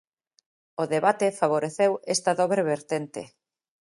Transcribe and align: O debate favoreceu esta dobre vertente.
O 0.81 0.83
debate 0.95 1.27
favoreceu 1.41 1.91
esta 2.15 2.31
dobre 2.39 2.61
vertente. 2.73 3.21